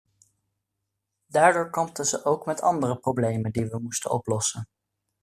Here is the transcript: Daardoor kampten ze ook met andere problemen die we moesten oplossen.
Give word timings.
Daardoor 1.27 1.69
kampten 1.69 2.05
ze 2.05 2.25
ook 2.25 2.45
met 2.45 2.61
andere 2.61 2.97
problemen 2.99 3.51
die 3.51 3.65
we 3.69 3.79
moesten 3.79 4.11
oplossen. 4.11 4.67